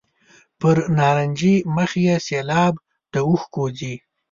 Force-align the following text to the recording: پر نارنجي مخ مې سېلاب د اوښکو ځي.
پر 0.59 0.77
نارنجي 0.97 1.55
مخ 1.75 1.91
مې 2.03 2.15
سېلاب 2.27 2.73
د 3.13 3.15
اوښکو 3.27 3.63
ځي. 3.77 3.93